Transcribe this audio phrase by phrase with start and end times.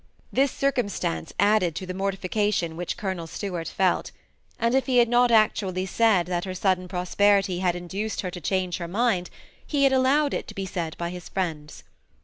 [0.33, 4.09] This cir cumstance added to the mortification which Colonel Stuart felt;
[4.57, 8.41] and if he had not actually said that her sudden prosperity had induced her to
[8.41, 9.29] change her mind,
[9.63, 11.83] he had allowed it to be said by his friends.